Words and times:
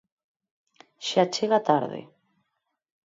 Xa 1.07 1.23
chega 1.33 1.59
tarde. 1.69 2.01